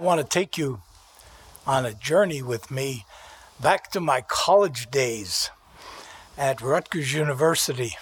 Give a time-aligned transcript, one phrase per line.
[0.00, 0.80] I want to take you
[1.66, 3.04] on a journey with me
[3.60, 5.50] back to my college days
[6.36, 7.96] at Rutgers University.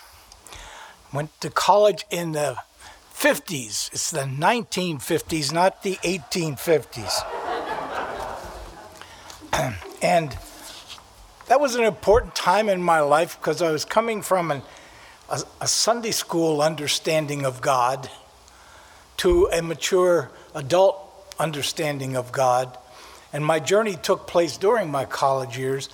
[1.10, 2.58] Went to college in the
[3.14, 3.90] 50s.
[3.94, 7.24] It's the 1950s, not the 1850s.
[10.02, 10.36] and
[11.46, 14.60] that was an important time in my life because I was coming from an,
[15.30, 18.10] a, a Sunday school understanding of God
[19.16, 21.05] to a mature adult
[21.38, 22.76] understanding of God.
[23.32, 25.88] And my journey took place during my college years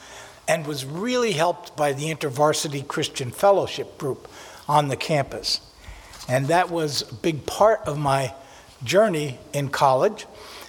[0.49, 4.29] and was really helped by the InterVarsity Christian Fellowship group
[4.69, 5.61] on the campus.
[6.29, 8.35] And that was a big part of my
[8.85, 10.27] journey in college.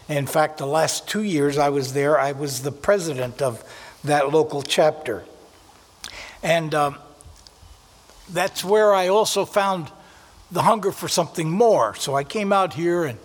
[0.10, 3.64] In fact, the last two years I was there, I was the president of
[4.04, 5.24] that local chapter.
[6.42, 6.98] And um,
[8.30, 9.90] that's where I also found
[10.52, 11.96] the hunger for something more.
[11.96, 13.18] So I came out here and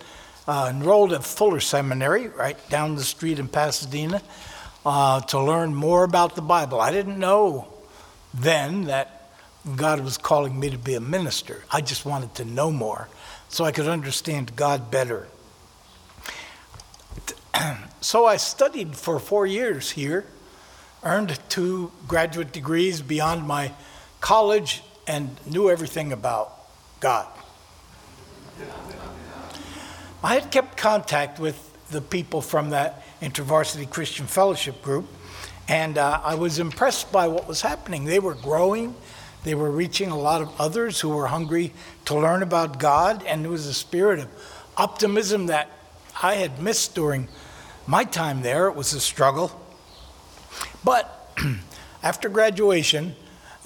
[0.49, 4.23] uh, enrolled at Fuller Seminary, right down the street in Pasadena,
[4.87, 6.81] uh, to learn more about the Bible.
[6.81, 7.69] I didn't know
[8.33, 9.31] then that
[9.77, 11.63] God was calling me to be a minister.
[11.71, 13.09] I just wanted to know more
[13.51, 15.29] so I could understand God better.
[18.01, 20.25] So I studied for four years here,
[21.03, 23.73] earned two graduate degrees beyond my
[24.21, 26.57] college, and knew everything about
[27.01, 27.27] God.
[30.23, 35.07] I had kept contact with the people from that InterVarsity Christian Fellowship group,
[35.69, 38.05] and uh, I was impressed by what was happening.
[38.05, 38.97] They were growing,
[39.45, 41.73] they were reaching a lot of others who were hungry
[42.07, 44.29] to learn about God, and there was a spirit of
[44.77, 45.71] optimism that
[46.21, 47.29] I had missed during
[47.87, 48.67] my time there.
[48.67, 49.53] It was a struggle.
[50.83, 51.31] But
[52.03, 53.15] after graduation,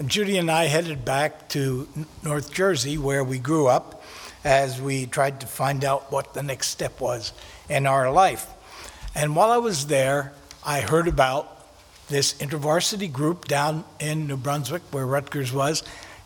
[0.04, 1.88] Judy and I headed back to
[2.22, 4.01] North Jersey, where we grew up
[4.44, 7.32] as we tried to find out what the next step was
[7.68, 8.46] in our life.
[9.14, 10.32] And while I was there,
[10.64, 11.48] I heard about
[12.08, 15.82] this intervarsity group down in New Brunswick where Rutgers was,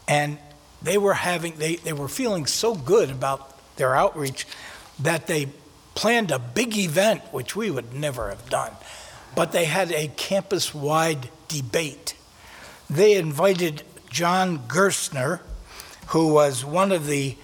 [0.09, 0.39] and
[0.83, 4.47] they were having they, they were feeling so good about their outreach
[4.99, 5.49] that they
[5.95, 8.73] planned a big event which we would never have done.
[9.35, 12.15] But they had a campus wide debate.
[12.89, 15.41] They invited John Gerstner,
[16.09, 17.37] who was one of the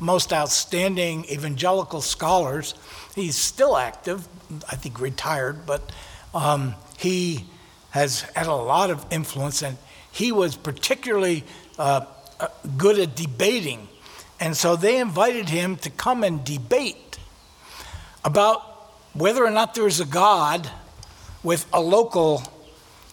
[0.00, 2.74] most outstanding evangelical scholars.
[3.14, 4.28] He's still active,
[4.70, 5.90] I think retired, but
[6.34, 7.44] um, he
[7.90, 9.78] has had a lot of influence, and
[10.12, 11.44] he was particularly
[11.78, 12.04] uh,
[12.38, 13.88] uh, good at debating.
[14.38, 17.18] And so they invited him to come and debate
[18.24, 18.60] about
[19.14, 20.70] whether or not there is a God
[21.42, 22.42] with a local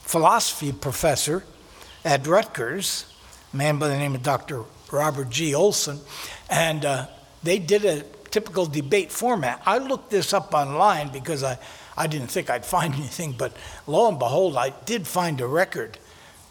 [0.01, 1.43] philosophy professor
[2.03, 3.05] at Rutgers,
[3.53, 4.63] a man by the name of Dr.
[4.93, 5.53] Robert G.
[5.55, 5.99] Olson,
[6.49, 7.07] and uh,
[7.41, 9.61] they did a typical debate format.
[9.65, 11.57] I looked this up online because I,
[11.97, 13.55] I didn't think I'd find anything, but
[13.87, 15.97] lo and behold, I did find a record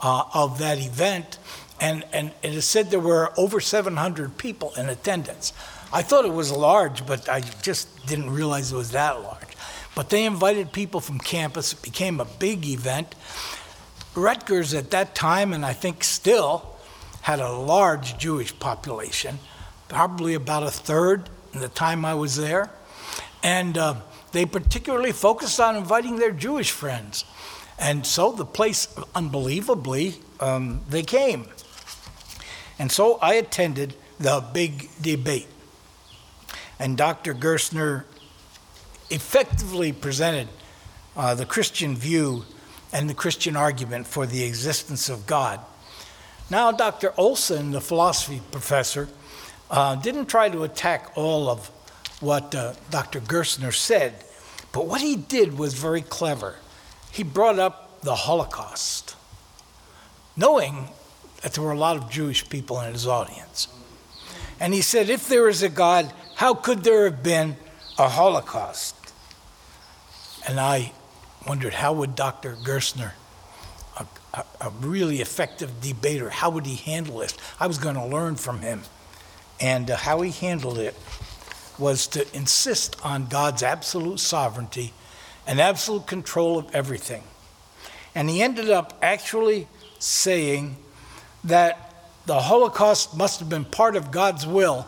[0.00, 1.38] uh, of that event,
[1.80, 5.52] and, and it said there were over 700 people in attendance.
[5.92, 9.38] I thought it was large, but I just didn't realize it was that large.
[9.94, 11.74] But they invited people from campus.
[11.74, 13.14] It became a big event.
[14.14, 16.71] Rutgers at that time, and I think still,
[17.22, 19.38] had a large Jewish population,
[19.88, 22.70] probably about a third in the time I was there.
[23.42, 23.94] And uh,
[24.32, 27.24] they particularly focused on inviting their Jewish friends.
[27.78, 31.46] And so the place, unbelievably, um, they came.
[32.78, 35.48] And so I attended the big debate.
[36.78, 37.34] And Dr.
[37.34, 38.04] Gerstner
[39.10, 40.48] effectively presented
[41.16, 42.44] uh, the Christian view
[42.92, 45.60] and the Christian argument for the existence of God.
[46.52, 47.14] Now, Dr.
[47.16, 49.08] Olson, the philosophy professor,
[49.70, 51.68] uh, didn't try to attack all of
[52.20, 53.20] what uh, Dr.
[53.20, 54.22] Gerstner said,
[54.70, 56.56] but what he did was very clever.
[57.10, 59.16] He brought up the Holocaust,
[60.36, 60.88] knowing
[61.40, 63.68] that there were a lot of Jewish people in his audience.
[64.60, 67.56] And he said, if there is a God, how could there have been
[67.98, 68.94] a Holocaust?
[70.46, 70.92] And I
[71.48, 72.56] wondered, how would Dr.
[72.56, 73.12] Gerstner
[74.34, 76.30] a, a really effective debater.
[76.30, 77.36] How would he handle this?
[77.60, 78.82] I was going to learn from him.
[79.60, 80.96] And uh, how he handled it
[81.78, 84.92] was to insist on God's absolute sovereignty
[85.46, 87.22] and absolute control of everything.
[88.14, 89.68] And he ended up actually
[89.98, 90.76] saying
[91.44, 91.94] that
[92.26, 94.86] the Holocaust must have been part of God's will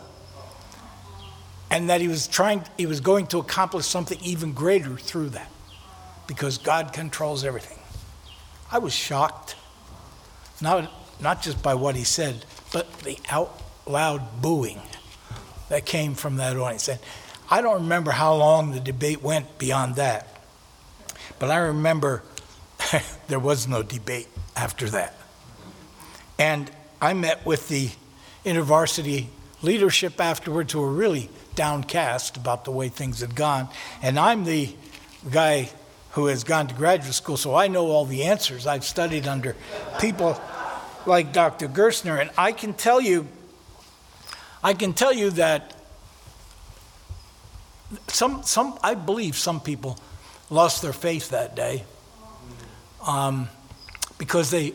[1.69, 5.49] and that he was trying he was going to accomplish something even greater through that
[6.27, 7.79] because God controls everything.
[8.71, 9.55] I was shocked,
[10.61, 14.81] not, not just by what he said, but the out loud booing
[15.69, 16.87] that came from that audience.
[16.87, 16.99] And
[17.49, 20.41] I don't remember how long the debate went beyond that,
[21.39, 22.23] but I remember
[23.27, 25.15] there was no debate after that.
[26.37, 26.69] And
[27.01, 27.89] I met with the
[28.45, 29.27] InterVarsity
[29.61, 33.69] leadership afterwards who were really downcast about the way things had gone.
[34.01, 34.75] And I'm the
[35.31, 35.69] guy
[36.15, 38.65] who has gone to graduate school, so I know all the answers.
[38.65, 39.53] I've studied under
[39.99, 40.39] people
[41.05, 41.67] like Dr.
[41.67, 43.27] Gerstner, and I can tell you,
[44.63, 45.75] I can tell you that
[48.07, 49.99] some, some, I believe some people
[50.49, 51.83] lost their faith that day
[53.05, 53.49] um,
[54.17, 54.73] because they,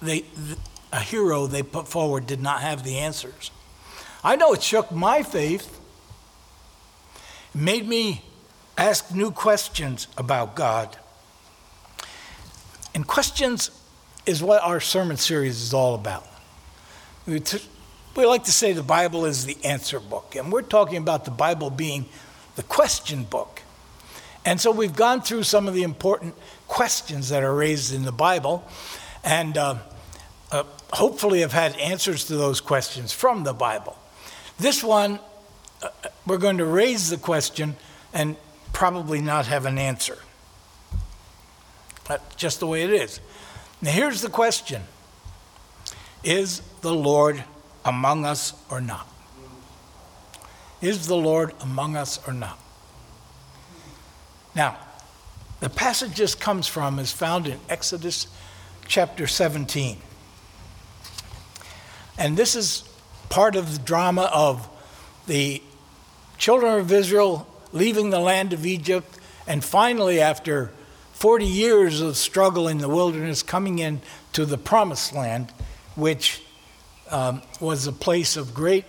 [0.00, 0.24] they,
[0.92, 3.50] a hero they put forward did not have the answers.
[4.22, 5.80] I know it shook my faith,
[7.52, 8.22] it made me
[8.76, 10.96] ask new questions about God.
[12.94, 13.70] And questions
[14.26, 16.26] is what our sermon series is all about.
[17.26, 17.62] We, t-
[18.16, 21.30] we like to say the Bible is the answer book, and we're talking about the
[21.30, 22.06] Bible being
[22.56, 23.62] the question book.
[24.44, 26.34] And so we've gone through some of the important
[26.68, 28.64] questions that are raised in the Bible,
[29.24, 29.78] and uh,
[30.52, 33.96] uh, hopefully have had answers to those questions from the Bible.
[34.58, 35.18] This one,
[35.82, 35.88] uh,
[36.26, 37.76] we're going to raise the question
[38.12, 38.36] and
[38.74, 40.18] probably not have an answer.
[42.06, 43.20] That's just the way it is.
[43.80, 44.82] Now, here's the question
[46.22, 47.42] Is the Lord
[47.84, 49.08] among us or not?
[50.82, 52.58] Is the Lord among us or not?
[54.54, 54.76] Now,
[55.60, 58.26] the passage this comes from is found in Exodus
[58.86, 59.98] chapter 17.
[62.18, 62.84] And this is
[63.30, 64.68] part of the drama of
[65.26, 65.62] the
[66.36, 70.70] children of Israel leaving the land of Egypt and finally, after
[71.12, 75.52] 40 years of struggle in the wilderness, coming into the promised land,
[75.94, 76.42] which
[77.10, 78.84] um, was a place of great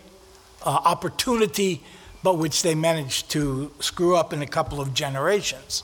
[0.64, 1.84] uh, opportunity,
[2.24, 5.84] but which they managed to screw up in a couple of generations.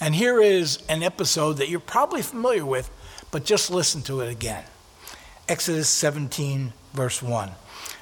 [0.00, 2.90] And here is an episode that you're probably familiar with,
[3.30, 4.64] but just listen to it again.
[5.48, 7.50] Exodus 17, verse 1.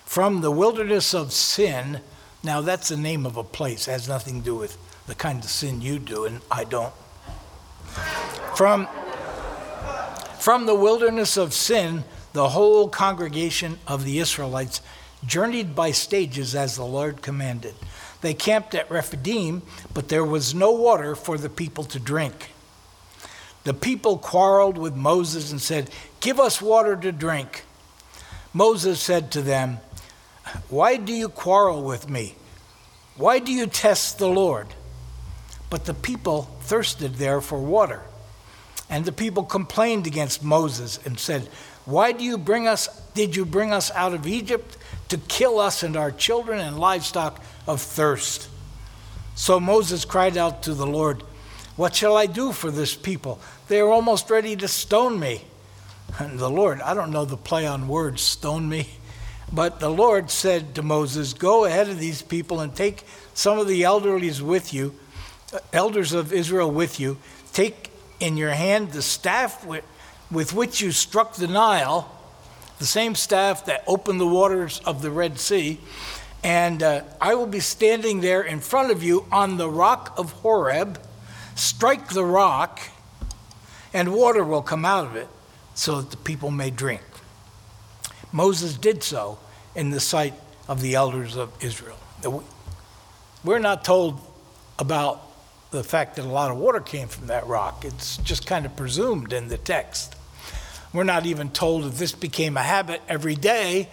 [0.07, 2.01] From the wilderness of sin,
[2.43, 4.77] now that's the name of a place, it has nothing to do with
[5.07, 6.93] the kind of sin you do, and I don't.
[8.57, 8.89] From,
[10.39, 14.81] from the wilderness of sin, the whole congregation of the Israelites
[15.27, 17.75] journeyed by stages as the Lord commanded.
[18.21, 22.51] They camped at Rephidim, but there was no water for the people to drink.
[23.65, 25.91] The people quarreled with Moses and said,
[26.21, 27.65] Give us water to drink.
[28.53, 29.79] Moses said to them,
[30.69, 32.35] Why do you quarrel with me?
[33.17, 34.69] Why do you test the Lord?
[35.69, 38.03] But the people thirsted there for water.
[38.89, 41.49] And the people complained against Moses and said,
[41.85, 44.77] Why do you bring us, did you bring us out of Egypt
[45.09, 48.49] to kill us and our children and livestock of thirst?
[49.37, 51.23] So Moses cried out to the Lord,
[51.77, 53.41] What shall I do for this people?
[53.69, 55.45] They are almost ready to stone me.
[56.19, 58.89] And the Lord, I don't know the play on words, stone me.
[59.53, 63.05] But the Lord said to Moses, Go ahead of these people and take
[63.35, 64.95] some of the elderlies with you
[65.73, 67.19] elders of Israel with you,
[67.53, 69.85] take in your hand the staff with,
[70.31, 72.11] with which you struck the Nile,
[72.79, 75.81] the same staff that opened the waters of the Red Sea,
[76.43, 80.33] and uh, I will be standing there in front of you on the rock of
[80.33, 80.99] Horeb.
[81.55, 82.81] Strike the rock,
[83.93, 85.29] and water will come out of it
[85.75, 87.03] so that the people may drink.
[88.33, 89.39] Moses did so
[89.75, 90.35] in the sight
[90.69, 91.99] of the elders of Israel.
[93.43, 94.21] We're not told
[94.79, 95.23] about
[95.71, 97.85] the fact that a lot of water came from that rock.
[97.85, 100.17] It's just kind of presumed in the text.
[100.93, 103.89] We're not even told that this became a habit every day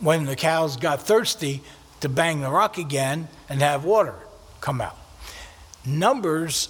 [0.00, 1.62] when the cows got thirsty
[2.00, 4.14] to bang the rock again and have water
[4.60, 4.96] come out.
[5.86, 6.68] Numbers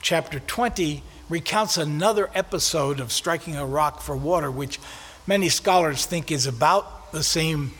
[0.00, 4.80] chapter 20 recounts another episode of striking a rock for water, which
[5.28, 7.70] many scholars think is about the same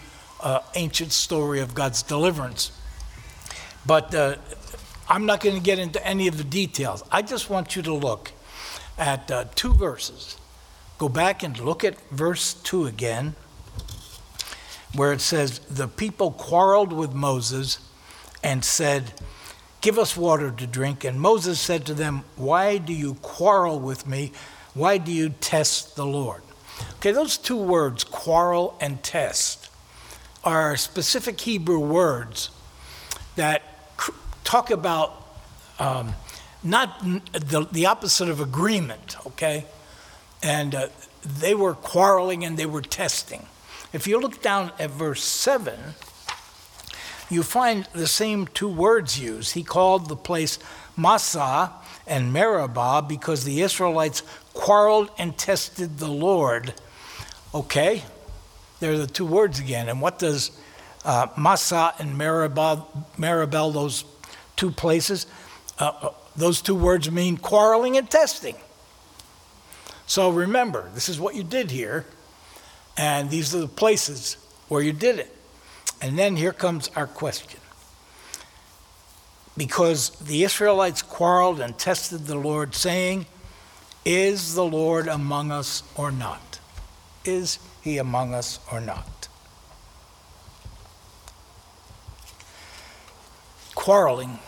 [0.40, 2.70] uh, ancient story of God's deliverance.
[3.86, 4.36] But uh,
[5.08, 7.02] I'm not going to get into any of the details.
[7.10, 8.32] I just want you to look
[8.98, 10.36] at uh, two verses.
[10.98, 13.34] Go back and look at verse 2 again,
[14.94, 17.78] where it says, The people quarreled with Moses
[18.42, 19.14] and said,
[19.80, 21.02] Give us water to drink.
[21.02, 24.32] And Moses said to them, Why do you quarrel with me?
[24.74, 26.42] Why do you test the Lord?
[26.96, 29.68] Okay, those two words, quarrel and test,
[30.44, 32.50] are specific Hebrew words
[33.36, 33.62] that
[34.44, 35.26] talk about
[35.78, 36.14] um,
[36.62, 37.00] not
[37.32, 39.66] the, the opposite of agreement, okay?
[40.42, 40.88] And uh,
[41.22, 43.46] they were quarreling and they were testing.
[43.92, 45.78] If you look down at verse 7,
[47.30, 49.54] you find the same two words used.
[49.54, 50.58] He called the place
[50.96, 51.72] Massah
[52.06, 54.22] and Meribah because the Israelites
[54.58, 56.74] quarreled and tested the Lord.
[57.54, 58.02] Okay,
[58.80, 59.88] there are the two words again.
[59.88, 60.50] And what does
[61.04, 62.84] uh, Massah and Meribah,
[63.16, 64.04] those
[64.56, 65.26] two places,
[65.78, 68.56] uh, uh, those two words mean quarreling and testing.
[70.08, 72.04] So remember, this is what you did here,
[72.96, 75.32] and these are the places where you did it.
[76.02, 77.60] And then here comes our question.
[79.56, 83.26] Because the Israelites quarreled and tested the Lord, saying,
[84.10, 86.60] Is the Lord among us or not?
[87.26, 89.28] Is he among us or not?
[93.74, 94.38] Quarreling,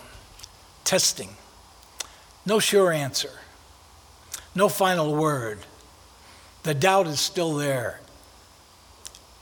[0.82, 1.36] testing,
[2.46, 3.32] no sure answer,
[4.54, 5.58] no final word.
[6.62, 8.00] The doubt is still there.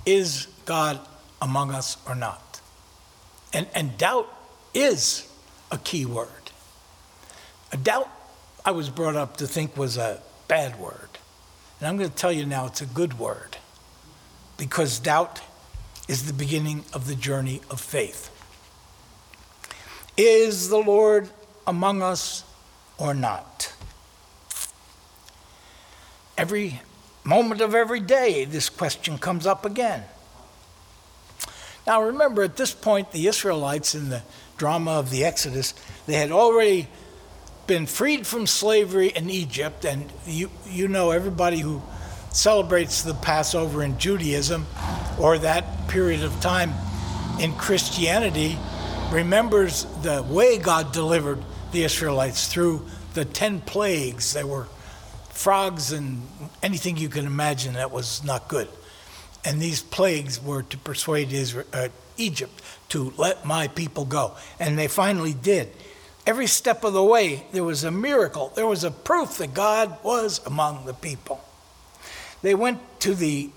[0.04, 0.98] Is God
[1.40, 2.60] among us or not?
[3.52, 4.28] And, and doubt
[4.75, 5.32] is
[5.70, 6.50] a key word.
[7.70, 8.10] A doubt,
[8.68, 11.08] I was brought up to think was a bad word.
[11.80, 13.56] And I'm going to tell you now it's a good word
[14.58, 15.40] because doubt
[16.06, 18.30] is the beginning of the journey of faith.
[20.18, 21.30] Is the Lord
[21.66, 22.44] among us
[22.98, 23.72] or not?
[26.37, 26.82] Every
[27.25, 30.04] moment of every day, this question comes up again.
[31.87, 34.20] Now, remember, at this point, the Israelites in the
[34.58, 35.72] drama of the Exodus,
[36.04, 36.88] they had already
[37.68, 41.80] been freed from slavery in Egypt, and you, you know, everybody who
[42.30, 44.66] celebrates the Passover in Judaism
[45.20, 46.72] or that period of time
[47.38, 48.58] in Christianity
[49.12, 54.32] remembers the way God delivered the Israelites through the 10 plagues.
[54.32, 54.66] There were
[55.30, 56.22] frogs and
[56.62, 58.68] anything you can imagine that was not good.
[59.44, 64.37] And these plagues were to persuade Israel, uh, Egypt to let my people go.
[64.58, 65.70] And they finally did.
[66.28, 68.52] Every step of the way, there was a miracle.
[68.54, 71.42] There was a proof that God was among the people.
[72.42, 73.49] They went to the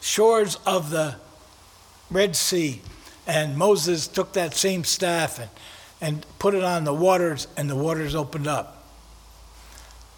[0.00, 1.16] shores of the
[2.10, 2.80] Red Sea,
[3.26, 5.50] and Moses took that same staff and,
[6.00, 8.82] and put it on the waters, and the waters opened up.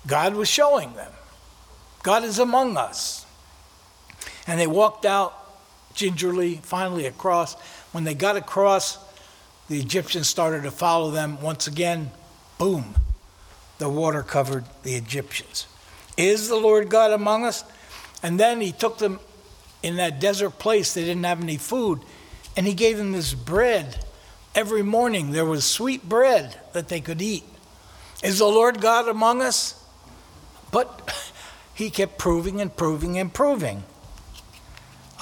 [0.07, 1.11] God was showing them
[2.05, 3.27] God is among us.
[4.47, 5.35] And they walked out
[5.93, 7.57] gingerly, finally across.
[7.91, 8.97] When they got across,
[9.69, 11.41] the Egyptians started to follow them.
[11.41, 12.11] Once again,
[12.59, 12.95] boom,
[13.79, 15.67] the water covered the Egyptians.
[16.17, 17.65] Is the Lord God among us?
[18.23, 19.21] And then he took them
[19.83, 20.95] in that desert place.
[20.95, 22.01] They didn't have any food.
[22.57, 24.05] And he gave them this bread.
[24.55, 27.45] Every morning there was sweet bread that they could eat.
[28.23, 29.83] Is the Lord God among us?
[30.73, 31.15] But
[31.75, 33.85] he kept proving and proving and proving.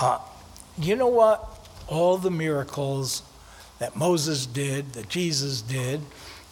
[0.00, 0.18] Uh,
[0.78, 1.68] you know what?
[1.88, 3.22] All the miracles
[3.78, 6.00] that Moses did, that Jesus did,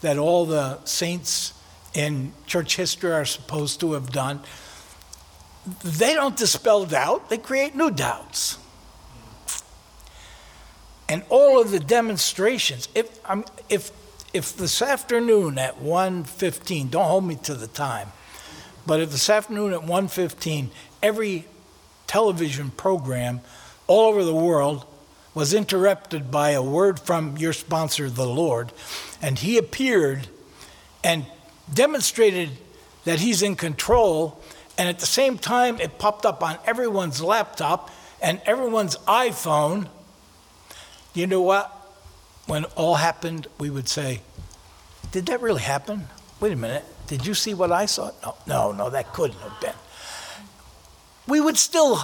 [0.00, 1.54] that all the saints
[1.94, 4.40] in church history are supposed to have done,
[5.84, 8.58] they don't dispel doubt, they create new doubts.
[11.08, 13.20] And all of the demonstrations, if,
[13.68, 13.92] if,
[14.32, 18.08] if this afternoon at 1.15, don't hold me to the time,
[18.86, 20.68] but if this afternoon at 1.15,
[21.02, 21.46] every
[22.06, 23.40] television program
[23.86, 24.86] all over the world
[25.34, 28.72] was interrupted by a word from your sponsor, the Lord,
[29.20, 30.28] and he appeared
[31.02, 31.26] and
[31.72, 32.50] demonstrated
[33.04, 34.40] that he's in control.
[34.76, 39.88] And at the same time, it popped up on everyone's laptop and everyone's iPhone.
[41.14, 41.70] You know what?
[42.46, 44.20] When all happened, we would say,
[45.12, 46.08] Did that really happen?
[46.40, 46.84] Wait a minute.
[47.06, 48.10] Did you see what I saw?
[48.24, 49.74] No, no, no, that couldn't have been
[51.26, 52.00] we would still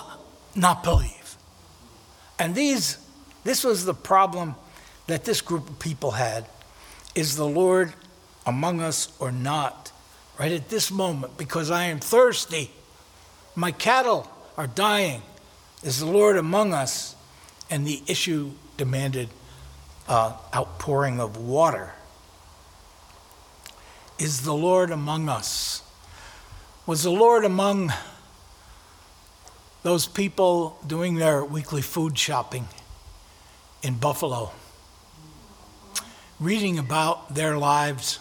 [0.54, 1.36] not believe.
[2.38, 2.98] And these,
[3.44, 4.54] this was the problem
[5.06, 6.46] that this group of people had.
[7.14, 7.94] Is the Lord
[8.46, 9.92] among us or not?
[10.38, 12.70] Right at this moment, because I am thirsty.
[13.56, 15.22] My cattle are dying.
[15.82, 17.16] Is the Lord among us?
[17.70, 19.28] And the issue demanded
[20.06, 21.92] uh, outpouring of water.
[24.18, 25.82] Is the Lord among us?
[26.86, 27.92] Was the Lord among
[29.82, 32.68] those people doing their weekly food shopping
[33.82, 34.52] in Buffalo,
[36.40, 38.20] reading about their lives.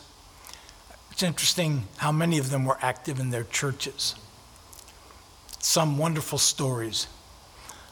[1.11, 4.15] It's interesting how many of them were active in their churches.
[5.59, 7.07] Some wonderful stories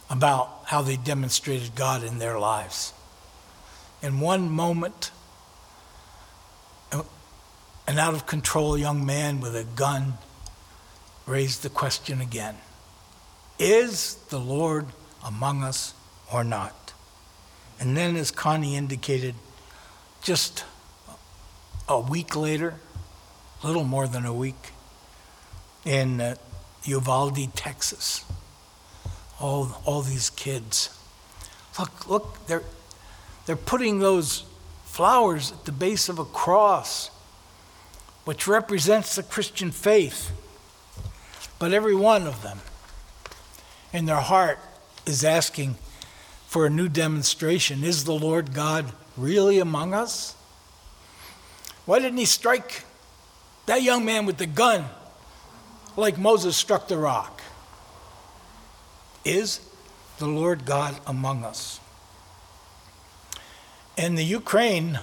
[0.09, 2.93] about how they demonstrated God in their lives.
[4.01, 5.11] In one moment,
[7.87, 10.13] an out of control young man with a gun
[11.25, 12.55] raised the question again
[13.57, 14.87] is the Lord
[15.23, 15.93] among us
[16.31, 16.84] or not?
[17.79, 19.35] And then, as Connie indicated,
[20.21, 20.63] just
[21.87, 22.75] a week later,
[23.63, 24.71] a little more than a week,
[25.85, 26.35] in uh,
[26.85, 28.25] Uvalde, Texas,
[29.39, 30.97] all, all these kids.
[31.77, 32.63] Look, look, they're,
[33.45, 34.45] they're putting those
[34.85, 37.09] flowers at the base of a cross,
[38.23, 40.31] which represents the Christian faith.
[41.59, 42.59] But every one of them,
[43.93, 44.59] in their heart,
[45.05, 45.75] is asking
[46.55, 47.83] for a new demonstration.
[47.83, 50.37] Is the Lord God really among us?
[51.85, 52.85] Why didn't he strike
[53.65, 54.85] that young man with the gun
[55.97, 57.41] like Moses struck the rock?
[59.25, 59.59] Is
[60.17, 61.81] the Lord God among us?
[63.97, 65.01] In the Ukraine,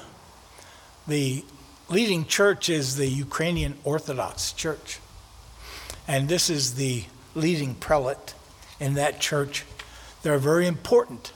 [1.06, 1.44] the
[1.90, 5.00] leading church is the Ukrainian Orthodox Church.
[6.08, 7.04] And this is the
[7.34, 8.32] leading prelate
[8.80, 9.66] in that church.
[10.22, 11.30] They're very important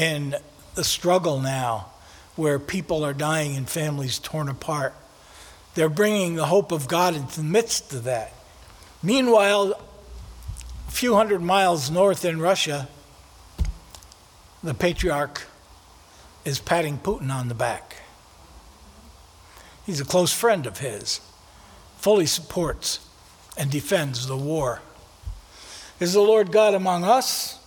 [0.00, 0.34] in
[0.76, 1.90] the struggle now
[2.34, 4.94] where people are dying and families torn apart.
[5.74, 8.32] They're bringing the hope of God into the midst of that.
[9.02, 9.78] Meanwhile,
[10.88, 12.88] a few hundred miles north in Russia,
[14.62, 15.42] the patriarch
[16.46, 17.96] is patting Putin on the back.
[19.84, 21.20] He's a close friend of his,
[21.98, 23.00] fully supports
[23.54, 24.80] and defends the war.
[26.00, 27.59] Is the Lord God among us,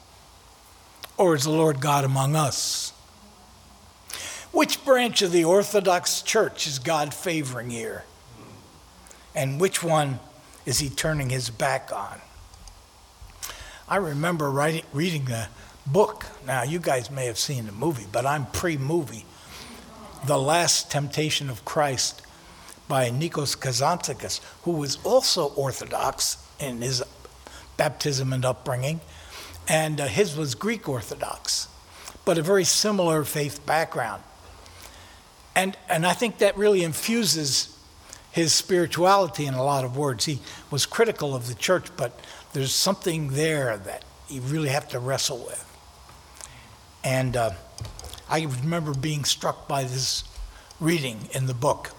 [1.17, 2.91] or is the Lord God among us?
[4.51, 8.03] Which branch of the Orthodox Church is God favoring here?
[9.35, 10.19] And which one
[10.65, 12.21] is he turning his back on?
[13.87, 15.47] I remember writing, reading the
[15.85, 16.25] book.
[16.45, 19.25] Now, you guys may have seen the movie, but I'm pre movie.
[20.25, 22.21] The Last Temptation of Christ
[22.87, 27.03] by Nikos Kazantzakis, who was also Orthodox in his
[27.75, 29.01] baptism and upbringing,
[29.67, 31.67] and uh, his was Greek Orthodox,
[32.25, 34.23] but a very similar faith background.
[35.55, 37.77] And, and I think that really infuses
[38.31, 40.25] his spirituality in a lot of words.
[40.25, 40.39] He
[40.71, 42.19] was critical of the church, but
[42.53, 45.69] there's something there that you really have to wrestle with.
[47.03, 47.51] And uh,
[48.29, 50.23] I remember being struck by this
[50.79, 51.91] reading in the book.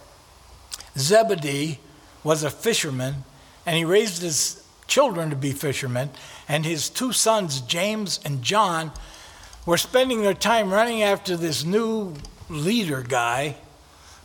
[0.99, 1.79] Zebedee
[2.25, 3.25] was a fisherman,
[3.65, 6.11] and he raised his children to be fishermen,
[6.49, 8.93] and his two sons, James and John,
[9.67, 12.15] were spending their time running after this new
[12.49, 13.57] leader guy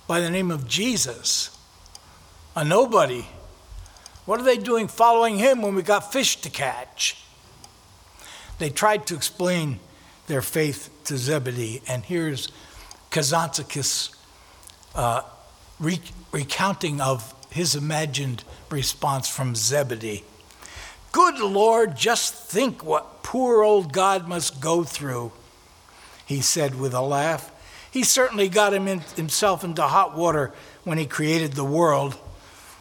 [0.07, 1.57] by the name of Jesus,
[2.55, 3.25] a nobody.
[4.25, 7.23] What are they doing following him when we got fish to catch?
[8.57, 9.79] They tried to explain
[10.27, 11.81] their faith to Zebedee.
[11.87, 12.49] And here's
[13.11, 14.13] Kazantzakis'
[14.93, 15.21] uh,
[15.79, 16.01] re-
[16.31, 20.23] recounting of his imagined response from Zebedee.
[21.11, 25.31] Good Lord, just think what poor old God must go through,
[26.25, 27.51] he said with a laugh.
[27.91, 32.17] He certainly got him in, himself into hot water when he created the world.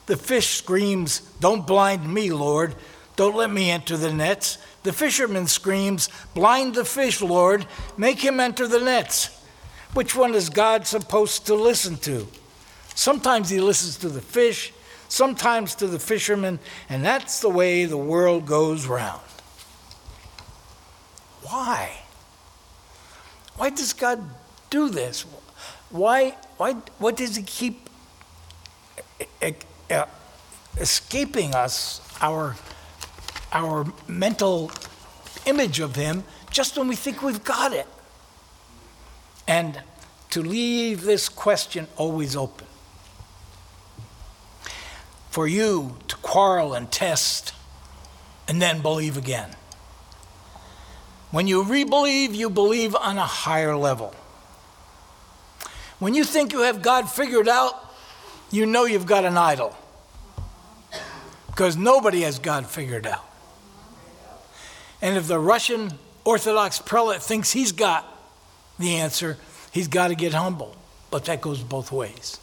[0.07, 2.75] The fish screams, Don't blind me, Lord.
[3.17, 4.59] Don't let me enter the nets.
[4.83, 9.35] The fisherman screams, Blind the fish, Lord, make him enter the nets.
[9.95, 12.29] Which one is God supposed to listen to?
[12.95, 14.73] Sometimes he listens to the fish,
[15.09, 19.23] sometimes to the fishermen, and that's the way the world goes round.
[21.43, 22.03] Why?
[23.57, 24.23] Why does God
[24.71, 25.23] do this?
[25.91, 27.89] Why, why, why does he keep
[29.91, 30.05] uh,
[30.79, 32.55] escaping us our
[33.53, 34.71] our mental
[35.47, 37.87] image of him just when we think we've got it.
[39.47, 39.83] And
[40.31, 42.68] to leave this question always open.
[45.31, 47.53] For you to quarrel and test
[48.47, 49.51] and then believe again.
[51.31, 54.15] When you rebelieve, you believe on a higher level.
[55.99, 57.75] When you think you have God figured out,
[58.51, 59.77] you know you've got an idol.
[61.47, 63.25] Because nobody has God figured out.
[65.03, 65.93] And if the Russian
[66.25, 68.07] Orthodox prelate thinks he's got
[68.79, 69.37] the answer,
[69.71, 70.77] he's got to get humble.
[71.11, 72.39] But that goes both ways.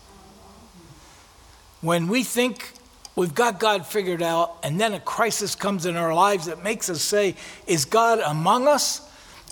[1.82, 2.74] When we think
[3.15, 6.89] we've got God figured out, and then a crisis comes in our lives that makes
[6.89, 7.36] us say,
[7.67, 9.01] Is God among us?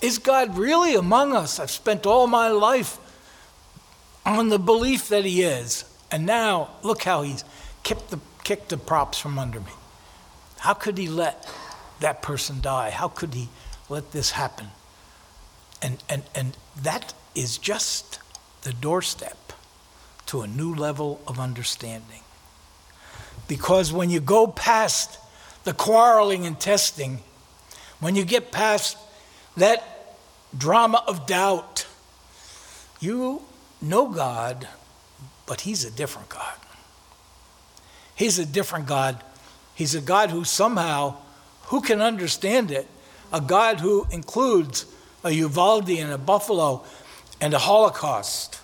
[0.02, 1.58] Is God really among us?
[1.58, 2.98] I've spent all my life
[4.26, 5.84] on the belief that He is.
[6.10, 7.44] And now, look how He's
[7.82, 9.72] kicked the, kicked the props from under me.
[10.58, 11.48] How could He let
[12.00, 12.90] that person die?
[12.90, 13.48] How could he
[13.88, 14.68] let this happen?
[15.80, 18.18] And, and, and that is just
[18.62, 19.52] the doorstep
[20.26, 22.20] to a new level of understanding.
[23.48, 25.18] Because when you go past
[25.64, 27.20] the quarreling and testing,
[28.00, 28.96] when you get past
[29.56, 30.16] that
[30.56, 31.86] drama of doubt,
[33.00, 33.42] You
[33.82, 34.66] know God,
[35.46, 36.56] but He's a different God.
[38.14, 39.22] He's a different God.
[39.74, 41.16] He's a God who somehow,
[41.64, 42.88] who can understand it?
[43.32, 44.86] A God who includes
[45.22, 46.84] a Uvalde and a Buffalo
[47.40, 48.60] and a Holocaust.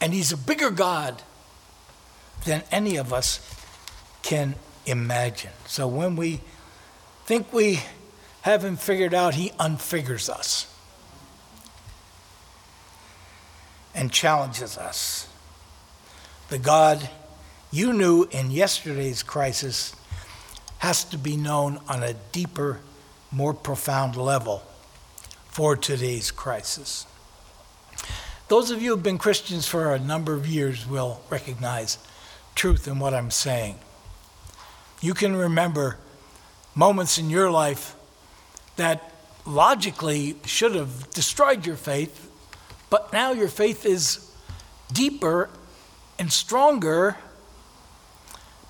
[0.00, 1.22] And He's a bigger God
[2.44, 3.40] than any of us
[4.22, 4.54] can
[4.86, 5.52] imagine.
[5.66, 6.40] So when we
[7.26, 7.80] think we
[8.42, 10.72] have Him figured out, He unfigures us
[13.94, 15.28] and challenges us.
[16.48, 17.08] The God
[17.70, 19.94] you knew in yesterday's crisis
[20.78, 22.80] has to be known on a deeper,
[23.30, 24.62] more profound level
[25.46, 27.06] for today's crisis.
[28.46, 31.98] Those of you who've been Christians for a number of years will recognize
[32.58, 33.78] truth in what I'm saying.
[35.00, 35.96] You can remember
[36.74, 37.94] moments in your life
[38.74, 39.12] that
[39.46, 42.28] logically should have destroyed your faith,
[42.90, 44.28] but now your faith is
[44.92, 45.48] deeper
[46.18, 47.16] and stronger,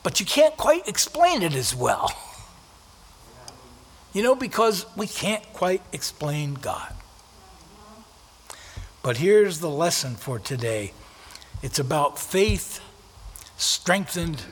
[0.02, 2.12] but you can't quite explain it as well.
[4.12, 6.92] You know, because we can't quite explain God.
[9.02, 10.92] But here's the lesson for today
[11.62, 12.82] it's about faith
[13.58, 14.42] strengthened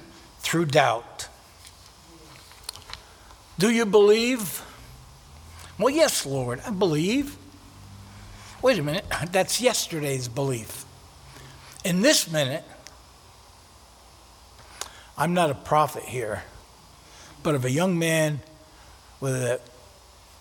[0.41, 1.29] through doubt.
[3.59, 4.63] Do you believe?
[5.79, 7.37] Well, yes, Lord, I believe.
[8.61, 10.85] Wait a minute, that's yesterday's belief.
[11.85, 12.65] In this minute,
[15.17, 16.43] I'm not a prophet here,
[17.43, 18.41] but if a young man
[19.21, 19.59] with an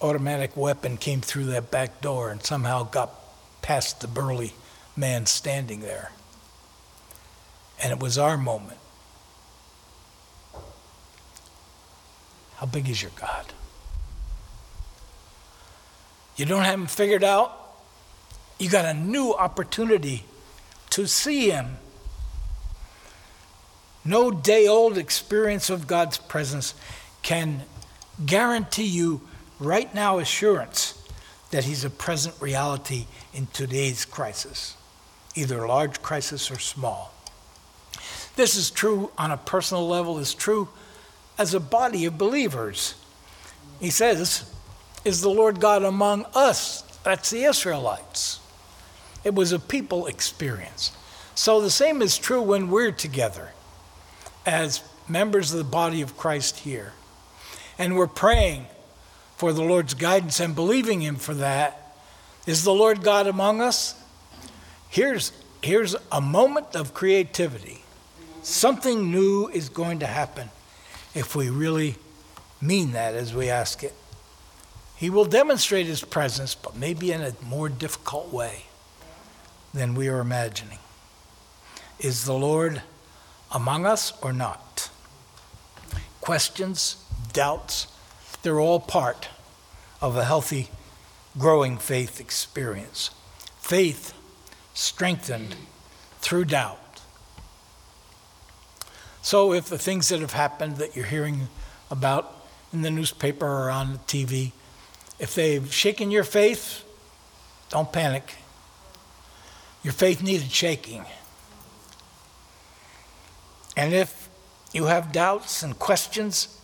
[0.01, 3.11] automatic weapon came through that back door and somehow got
[3.61, 4.53] past the burly
[4.97, 6.11] man standing there,
[7.81, 8.79] and it was our moment,
[12.55, 13.45] how big is your God?
[16.35, 17.51] You don't have him figured out?
[18.59, 20.23] You got a new opportunity
[20.91, 21.77] to see him
[24.05, 26.75] no day old experience of God's presence
[27.23, 27.63] can
[28.23, 29.21] guarantee you
[29.59, 31.01] right now assurance
[31.49, 34.77] that He's a present reality in today's crisis,
[35.33, 37.14] either large crisis or small.
[38.35, 40.69] This is true on a personal level, is true
[41.37, 42.95] as a body of believers.
[43.79, 44.51] He says,
[45.03, 46.81] Is the Lord God among us?
[47.03, 48.39] That's the Israelites.
[49.23, 50.91] It was a people experience.
[51.33, 53.51] So the same is true when we're together
[54.45, 56.93] as members of the body of Christ here.
[57.77, 58.67] And we're praying
[59.35, 61.95] for the Lord's guidance and believing Him for that.
[62.45, 63.95] Is the Lord God among us?
[64.89, 67.83] Here's, here's a moment of creativity.
[68.45, 70.51] Something new is going to happen
[71.15, 71.95] if we really
[72.61, 73.95] mean that as we ask it.
[74.95, 78.65] He will demonstrate His presence, but maybe in a more difficult way
[79.73, 80.77] than we are imagining.
[81.99, 82.83] Is the Lord
[83.51, 84.91] among us or not.
[86.21, 87.03] Questions,
[87.33, 87.87] doubts,
[88.43, 89.27] they're all part
[90.01, 90.69] of a healthy,
[91.35, 93.09] growing faith experience.
[93.59, 94.13] Faith
[94.75, 95.55] strengthened
[96.19, 96.84] through doubt.
[99.25, 101.47] So, if the things that have happened that you're hearing
[101.89, 104.51] about in the newspaper or on the TV,
[105.17, 106.83] if they've shaken your faith,
[107.71, 108.35] don't panic.
[109.81, 111.05] Your faith needed shaking.
[113.75, 114.29] And if
[114.73, 116.61] you have doubts and questions,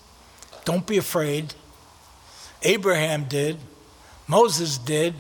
[0.64, 1.56] don't be afraid.
[2.62, 3.58] Abraham did,
[4.28, 5.16] Moses did,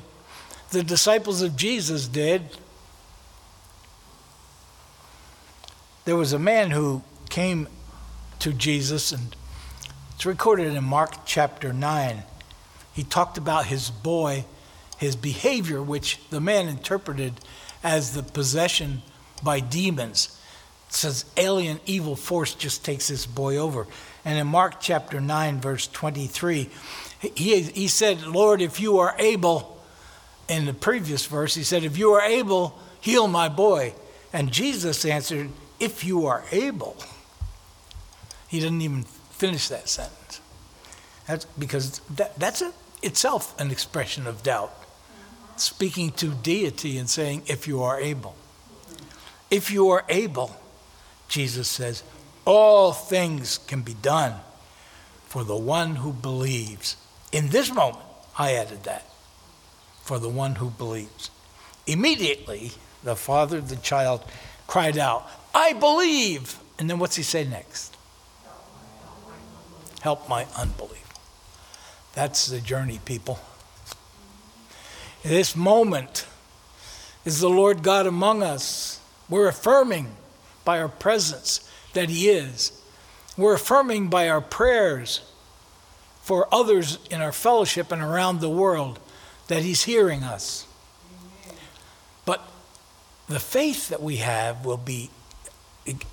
[0.69, 2.43] the disciples of Jesus did.
[6.05, 7.01] There was a man who
[7.31, 7.67] came
[8.39, 9.35] to Jesus, and
[10.13, 12.23] it's recorded in Mark chapter 9.
[12.93, 14.45] He talked about his boy,
[14.97, 17.33] his behavior, which the man interpreted
[17.83, 19.01] as the possession
[19.41, 20.37] by demons
[20.89, 23.87] says alien evil force just takes this boy over.
[24.25, 26.69] And in Mark chapter 9, verse 23,
[27.21, 29.81] he, he said, Lord, if you are able,
[30.49, 33.93] in the previous verse, he said, if you are able, heal my boy.
[34.33, 36.97] And Jesus answered, if you are able.
[38.51, 40.41] He didn't even finish that sentence.
[41.25, 44.73] That's because that, that's a, itself an expression of doubt.
[45.55, 48.35] Speaking to deity and saying, if you are able.
[49.49, 50.53] If you are able.
[51.29, 52.03] Jesus says,
[52.43, 54.33] all things can be done
[55.27, 56.97] for the one who believes.
[57.31, 58.03] In this moment,
[58.37, 59.09] I added that,
[60.01, 61.31] for the one who believes.
[61.87, 64.25] Immediately, the father of the child
[64.67, 66.59] cried out, I believe.
[66.77, 67.95] And then what's he say next?
[70.01, 71.07] Help my unbelief.
[72.13, 73.39] That's the journey, people.
[75.23, 76.25] this moment,
[77.23, 78.99] is the Lord God among us?
[79.29, 80.15] We're affirming
[80.65, 82.71] by our presence that He is.
[83.37, 85.21] We're affirming by our prayers
[86.21, 88.99] for others in our fellowship and around the world
[89.47, 90.65] that He's hearing us.
[92.25, 92.41] But
[93.29, 95.09] the faith that we have will be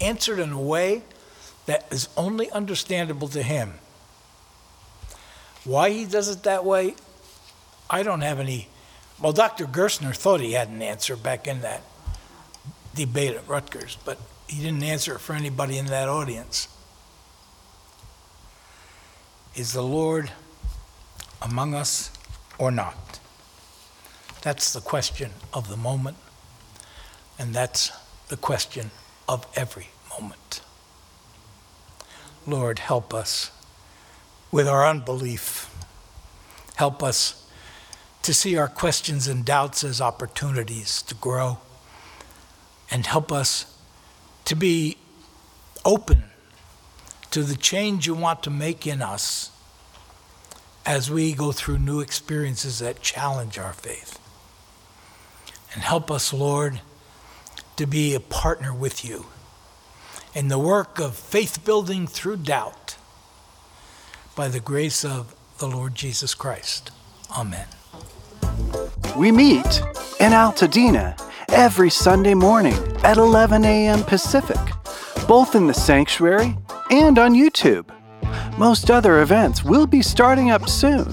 [0.00, 1.02] answered in a way
[1.68, 3.74] that is only understandable to Him.
[5.64, 6.94] Why He does it that way,
[7.90, 8.68] I don't have any.
[9.20, 9.66] Well, Dr.
[9.66, 11.82] Gerstner thought he had an answer back in that
[12.94, 16.68] debate at Rutgers, but he didn't answer it for anybody in that audience.
[19.54, 20.30] Is the Lord
[21.42, 22.10] among us
[22.58, 23.20] or not?
[24.40, 26.16] That's the question of the moment,
[27.38, 27.90] and that's
[28.28, 28.90] the question
[29.28, 30.62] of every moment.
[32.48, 33.50] Lord, help us
[34.50, 35.70] with our unbelief.
[36.76, 37.46] Help us
[38.22, 41.58] to see our questions and doubts as opportunities to grow,
[42.90, 43.78] and help us
[44.46, 44.96] to be
[45.84, 46.24] open
[47.30, 49.50] to the change you want to make in us
[50.86, 54.18] as we go through new experiences that challenge our faith.
[55.74, 56.80] And help us, Lord,
[57.76, 59.26] to be a partner with you
[60.38, 62.94] in the work of faith building through doubt
[64.36, 66.92] by the grace of the Lord Jesus Christ.
[67.36, 67.66] Amen.
[69.16, 69.82] We meet
[70.20, 74.04] in Altadena every Sunday morning at 11 a.m.
[74.04, 74.60] Pacific,
[75.26, 76.56] both in the sanctuary
[76.88, 77.86] and on YouTube.
[78.56, 81.12] Most other events will be starting up soon,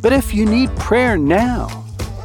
[0.00, 1.68] but if you need prayer now,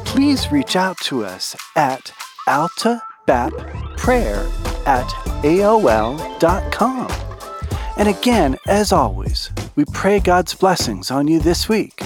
[0.06, 2.14] please reach out to us at
[2.48, 5.08] altabapprayer at
[5.42, 7.08] aol.com.
[7.96, 12.02] And again, as always, we pray God's blessings on you this week